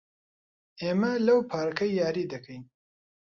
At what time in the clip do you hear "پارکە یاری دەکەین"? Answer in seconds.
1.51-2.63